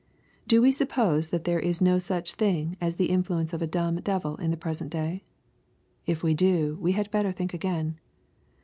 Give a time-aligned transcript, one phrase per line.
[0.47, 3.97] —Do we suppose that there is no such thing as the influence of a" dumb"
[3.97, 5.23] devil in the present day?
[6.07, 7.99] If we do, we had better think again.